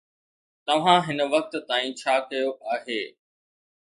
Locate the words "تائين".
1.67-1.91